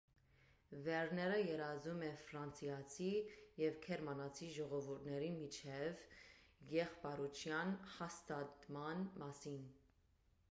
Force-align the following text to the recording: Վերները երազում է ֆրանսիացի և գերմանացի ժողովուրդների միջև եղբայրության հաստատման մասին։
Վերները 0.85 1.35
երազում 1.41 1.99
է 2.05 2.09
ֆրանսիացի 2.21 3.09
և 3.63 3.75
գերմանացի 3.83 4.49
ժողովուրդների 4.55 5.29
միջև 5.35 6.01
եղբայրության 6.77 7.75
հաստատման 7.99 9.05
մասին։ 9.25 9.69